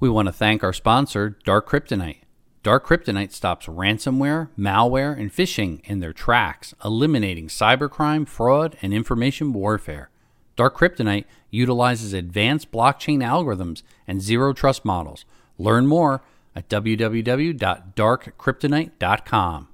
[0.00, 2.20] We want to thank our sponsor, Dark Kryptonite.
[2.62, 9.52] Dark Kryptonite stops ransomware, malware, and phishing in their tracks, eliminating cybercrime, fraud, and information
[9.52, 10.10] warfare.
[10.54, 15.24] Dark Kryptonite utilizes advanced blockchain algorithms and zero trust models.
[15.56, 16.22] Learn more
[16.54, 19.68] at www.darkkryptonite.com.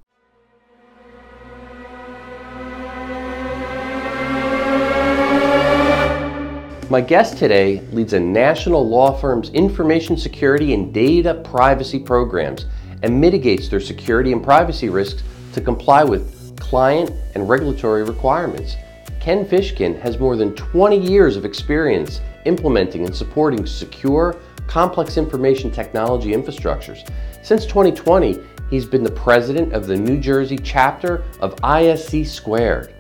[6.95, 12.67] My guest today leads a national law firm's information security and data privacy programs
[13.03, 18.77] and mitigates their security and privacy risks to comply with client and regulatory requirements.
[19.19, 24.37] Ken Fishkin has more than 20 years of experience implementing and supporting secure,
[24.69, 27.11] complex information technology infrastructures.
[27.43, 28.39] Since 2020,
[28.71, 32.95] he's been the president of the New Jersey chapter of ISC Squared.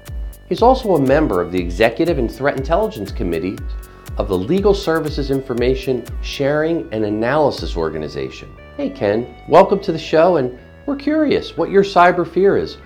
[0.48, 3.56] He's also a member of the Executive and Threat Intelligence Committee
[4.16, 8.54] of the Legal Services Information Sharing and Analysis Organization.
[8.76, 10.56] Hey, Ken, welcome to the show, and
[10.86, 12.76] we're curious what your cyber fear is.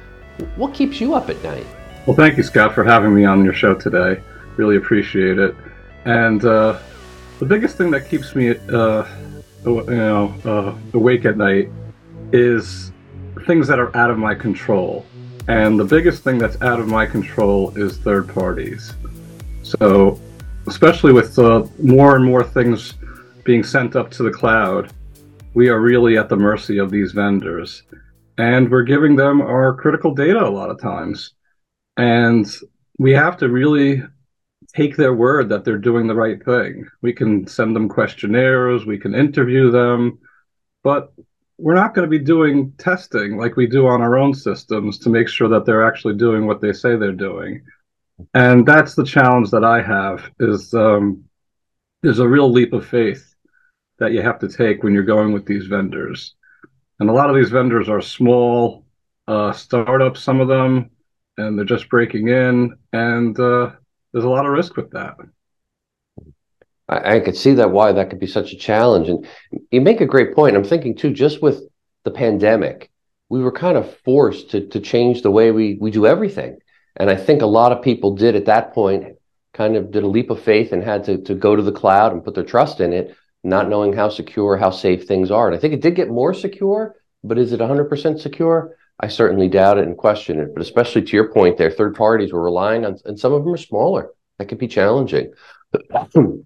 [0.56, 1.66] What keeps you up at night?
[2.06, 4.22] Well, thank you, Scott, for having me on your show today.
[4.56, 5.54] Really appreciate it.
[6.06, 6.78] And uh,
[7.38, 9.04] the biggest thing that keeps me, uh,
[9.66, 11.68] you know, uh, awake at night
[12.32, 12.92] is
[13.46, 15.04] things that are out of my control.
[15.46, 18.94] And the biggest thing that's out of my control is third parties.
[19.62, 20.20] So,
[20.68, 22.94] especially with uh, more and more things
[23.44, 24.92] being sent up to the cloud,
[25.54, 27.82] we are really at the mercy of these vendors.
[28.36, 31.32] And we're giving them our critical data a lot of times.
[31.96, 32.46] And
[32.98, 34.02] we have to really
[34.74, 36.86] take their word that they're doing the right thing.
[37.02, 40.18] We can send them questionnaires, we can interview them,
[40.84, 41.12] but
[41.56, 45.10] we're not going to be doing testing like we do on our own systems to
[45.10, 47.62] make sure that they're actually doing what they say they're doing.
[48.34, 51.24] And that's the challenge that I have is um,
[52.02, 53.34] there's a real leap of faith
[53.98, 56.34] that you have to take when you're going with these vendors.
[57.00, 58.84] And a lot of these vendors are small
[59.26, 60.90] uh, startups, some of them,
[61.36, 62.76] and they're just breaking in.
[62.92, 63.70] And uh,
[64.12, 65.16] there's a lot of risk with that.
[66.88, 69.08] I, I could see that why that could be such a challenge.
[69.08, 69.26] And
[69.70, 70.56] you make a great point.
[70.56, 71.62] I'm thinking too, just with
[72.04, 72.90] the pandemic,
[73.28, 76.58] we were kind of forced to to change the way we we do everything.
[76.98, 79.16] And I think a lot of people did at that point
[79.54, 82.12] kind of did a leap of faith and had to to go to the cloud
[82.12, 85.46] and put their trust in it, not knowing how secure, how safe things are.
[85.46, 88.76] And I think it did get more secure, but is it 100% secure?
[89.00, 90.52] I certainly doubt it and question it.
[90.54, 93.54] But especially to your point there, third parties were relying on, and some of them
[93.54, 94.10] are smaller.
[94.38, 95.32] That could be challenging.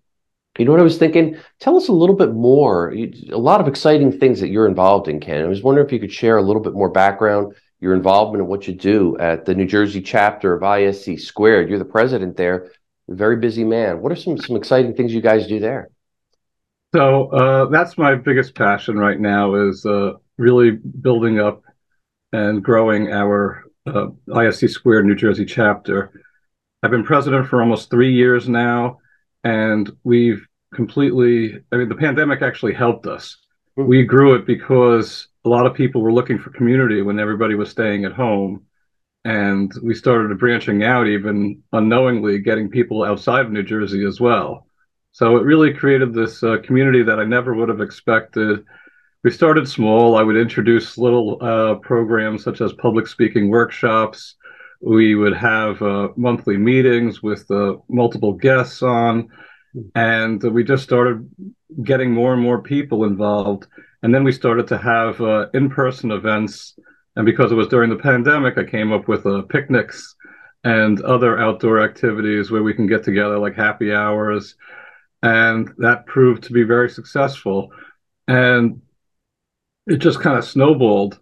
[0.58, 1.38] You know what I was thinking?
[1.60, 2.92] Tell us a little bit more.
[2.92, 5.42] a lot of exciting things that you're involved in, Ken.
[5.42, 8.46] I was wondering if you could share a little bit more background, your involvement in
[8.46, 11.68] what you do at the New Jersey chapter of ISC Squared.
[11.68, 12.70] You're the president there,
[13.08, 14.00] very busy man.
[14.00, 15.90] What are some some exciting things you guys do there?
[16.94, 21.64] So uh, that's my biggest passion right now is uh, really building up
[22.32, 26.12] and growing our uh, ISC Squared New Jersey chapter.
[26.84, 28.98] I've been president for almost three years now
[29.44, 33.36] and we've completely i mean the pandemic actually helped us.
[33.76, 37.70] We grew it because a lot of people were looking for community when everybody was
[37.70, 38.66] staying at home.
[39.24, 44.66] And we started branching out even unknowingly getting people outside of new jersey as well.
[45.12, 48.64] So it really created this uh, community that i never would have expected.
[49.22, 50.16] We started small.
[50.16, 54.34] I would introduce little uh, programs such as public speaking workshops.
[54.80, 59.28] We would have uh, monthly meetings with uh, multiple guests on,
[59.94, 61.28] and we just started
[61.82, 63.66] getting more and more people involved.
[64.02, 66.78] And then we started to have uh, in-person events.
[67.16, 70.14] And because it was during the pandemic, I came up with uh, picnics
[70.64, 74.56] and other outdoor activities where we can get together, like happy hours.
[75.22, 77.70] And that proved to be very successful.
[78.28, 78.82] And
[79.86, 81.18] it just kind of snowballed.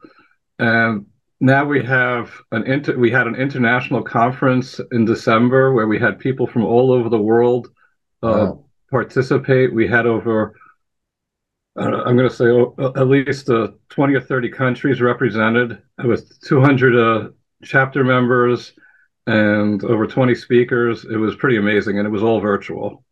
[0.59, 1.07] And
[1.41, 6.19] now we have an inter- we had an international conference in December where we had
[6.19, 7.69] people from all over the world
[8.23, 8.65] wow.
[8.91, 9.73] participate.
[9.73, 10.55] We had over
[11.79, 16.41] uh, I'm going to say uh, at least uh, 20 or 30 countries represented with
[16.43, 17.29] 200 uh,
[17.63, 18.73] chapter members
[19.27, 21.05] and over 20 speakers.
[21.05, 23.05] It was pretty amazing, and it was all virtual.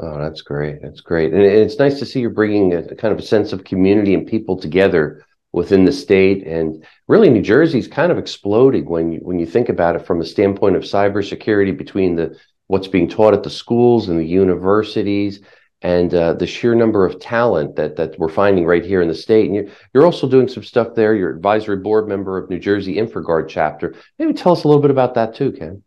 [0.00, 0.82] Oh, that's great.
[0.82, 1.32] That's great.
[1.32, 4.14] And it's nice to see you're bringing a, a kind of a sense of community
[4.14, 6.46] and people together within the state.
[6.46, 10.20] And really, New Jersey's kind of exploding when you, when you think about it from
[10.20, 12.38] a standpoint of cybersecurity between the
[12.68, 15.40] what's being taught at the schools and the universities
[15.82, 19.14] and uh, the sheer number of talent that that we're finding right here in the
[19.14, 19.46] state.
[19.46, 21.14] And you're, you're also doing some stuff there.
[21.14, 23.94] You're advisory board member of New Jersey InfraGard chapter.
[24.18, 25.82] Maybe tell us a little bit about that too, Ken.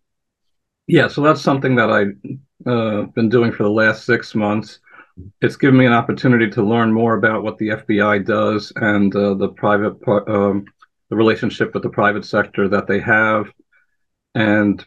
[0.87, 2.13] Yeah, so that's something that I've
[2.65, 4.79] uh, been doing for the last six months.
[5.41, 9.33] it's given me an opportunity to learn more about what the FBI does and uh,
[9.33, 10.65] the private um,
[11.09, 13.51] the relationship with the private sector that they have,
[14.35, 14.85] and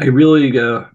[0.00, 0.86] I really uh,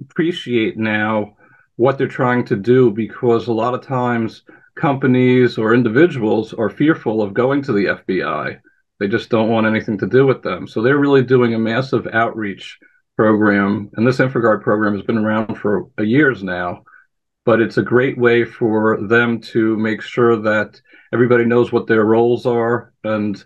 [0.00, 1.36] appreciate now
[1.76, 4.42] what they're trying to do because a lot of times
[4.76, 8.60] companies or individuals are fearful of going to the FBI.
[9.00, 10.66] They just don't want anything to do with them.
[10.66, 12.78] So they're really doing a massive outreach
[13.16, 16.82] program, and this InfraGard program has been around for years now.
[17.46, 20.80] But it's a great way for them to make sure that
[21.14, 23.42] everybody knows what their roles are and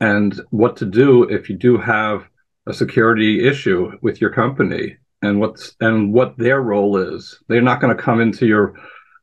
[0.00, 2.28] and what to do if you do have
[2.68, 7.38] a security issue with your company and what's and what their role is.
[7.48, 8.74] They're not going to come into your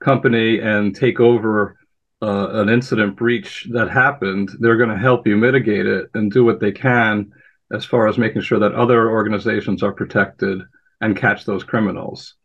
[0.03, 1.77] company and take over
[2.21, 4.49] uh, an incident breach that happened.
[4.59, 7.31] They're going to help you mitigate it and do what they can
[7.71, 10.61] as far as making sure that other organizations are protected
[11.01, 12.35] and catch those criminals.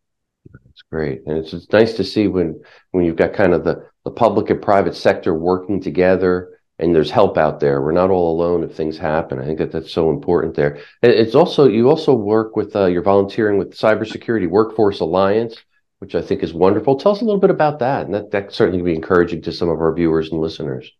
[0.52, 2.61] That's great, and it's, it's nice to see when
[2.91, 7.11] when you've got kind of the the public and private sector working together and there's
[7.11, 7.82] help out there.
[7.82, 9.38] We're not all alone if things happen.
[9.38, 10.79] I think that that's so important there.
[11.03, 15.56] It's also you also work with uh, you're volunteering with Cybersecurity Workforce Alliance,
[15.99, 16.97] which I think is wonderful.
[16.97, 19.53] Tell us a little bit about that, and that that certainly can be encouraging to
[19.53, 20.91] some of our viewers and listeners.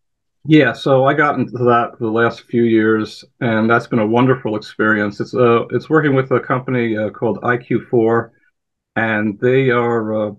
[0.45, 4.07] Yeah, so I got into that for the last few years, and that's been a
[4.07, 5.21] wonderful experience.
[5.21, 8.31] It's uh, it's working with a company uh, called IQ4,
[8.97, 10.33] and they are uh,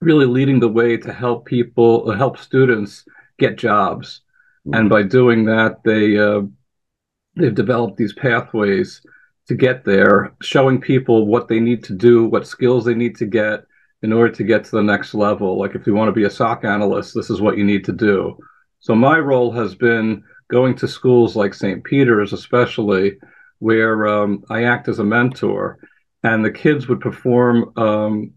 [0.00, 3.04] really leading the way to help people, uh, help students
[3.38, 4.22] get jobs.
[4.72, 6.42] And by doing that, they uh,
[7.36, 9.02] they've developed these pathways
[9.48, 13.26] to get there, showing people what they need to do, what skills they need to
[13.26, 13.64] get
[14.02, 15.58] in order to get to the next level.
[15.58, 17.92] Like if you want to be a SOC analyst, this is what you need to
[17.92, 18.38] do.
[18.80, 21.82] So my role has been going to schools like St.
[21.84, 23.18] Peter's, especially
[23.58, 25.78] where um, I act as a mentor,
[26.22, 28.32] and the kids would perform um,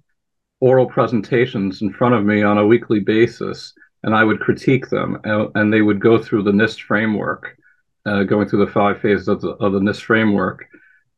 [0.59, 3.73] oral presentations in front of me on a weekly basis
[4.03, 7.57] and I would critique them, and, and they would go through the NIST framework,
[8.05, 10.65] uh, going through the five phases of the, of the NIST framework,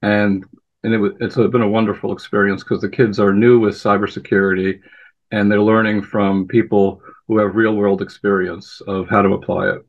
[0.02, 0.46] and
[0.84, 4.80] and it, it's been a wonderful experience because the kids are new with cybersecurity,
[5.32, 9.82] and they're learning from people who have real world experience of how to apply it.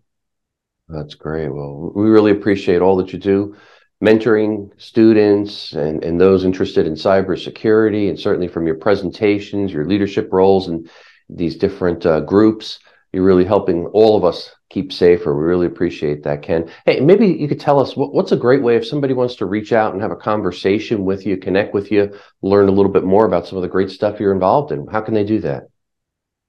[0.89, 1.49] That's great.
[1.49, 3.57] Well, we really appreciate all that you do
[4.03, 10.29] mentoring students and, and those interested in cybersecurity, and certainly from your presentations, your leadership
[10.33, 10.91] roles, and
[11.28, 12.78] these different uh, groups.
[13.12, 15.34] You're really helping all of us keep safer.
[15.34, 16.70] We really appreciate that, Ken.
[16.84, 19.46] Hey, maybe you could tell us what, what's a great way if somebody wants to
[19.46, 23.05] reach out and have a conversation with you, connect with you, learn a little bit
[23.05, 24.87] more about some of the great stuff you're involved in.
[24.87, 25.69] How can they do that?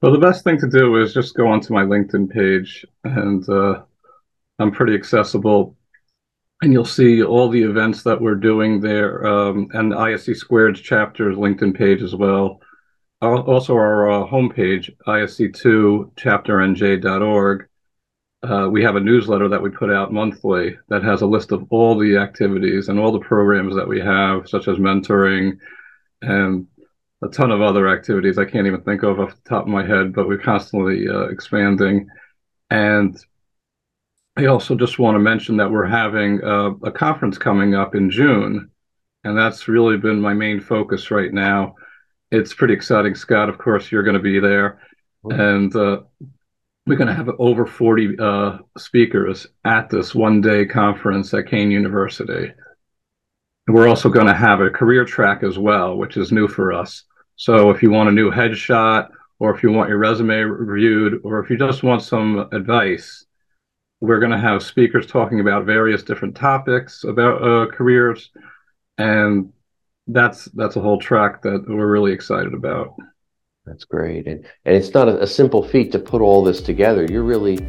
[0.01, 3.83] Well, the best thing to do is just go onto my LinkedIn page, and uh,
[4.59, 5.75] I'm pretty accessible.
[6.61, 11.37] And you'll see all the events that we're doing there, um, and ISC Squared's chapter's
[11.37, 12.59] LinkedIn page as well
[13.21, 17.67] also our uh, homepage, isc2chapternj.org,
[18.43, 21.65] uh, we have a newsletter that we put out monthly that has a list of
[21.71, 25.57] all the activities and all the programs that we have, such as mentoring
[26.21, 26.67] and
[27.23, 29.83] a ton of other activities I can't even think of off the top of my
[29.83, 32.07] head, but we're constantly uh, expanding.
[32.69, 33.17] And
[34.37, 38.69] I also just want to mention that we're having a conference coming up in June,
[39.23, 41.73] and that's really been my main focus right now
[42.31, 43.15] it's pretty exciting.
[43.15, 44.81] Scott, of course, you're going to be there.
[45.23, 46.01] And uh,
[46.85, 51.71] we're going to have over 40 uh, speakers at this one day conference at Kean
[51.71, 52.51] University.
[53.67, 56.71] And we're also going to have a career track as well, which is new for
[56.71, 57.03] us.
[57.35, 61.39] So if you want a new headshot, or if you want your resume reviewed, or
[61.39, 63.25] if you just want some advice,
[63.99, 68.31] we're going to have speakers talking about various different topics about uh, careers.
[68.97, 69.51] And
[70.07, 72.95] that's that's a whole track that we're really excited about.
[73.65, 77.05] That's great, and and it's not a, a, simple feat to put all this together.
[77.05, 77.59] You're really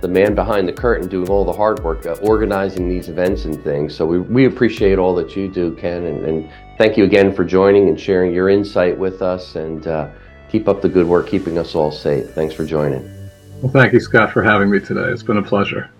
[0.00, 3.62] the man behind the curtain, doing all the hard work, uh, organizing these events and
[3.62, 3.94] things.
[3.94, 7.44] So we we appreciate all that you do, Ken, and, and thank you again for
[7.44, 9.56] joining and sharing your insight with us.
[9.56, 10.10] And uh,
[10.48, 12.30] keep up the good work, keeping us all safe.
[12.30, 13.02] Thanks for joining.
[13.60, 15.08] Well, thank you, Scott, for having me today.
[15.10, 15.90] It's been a pleasure.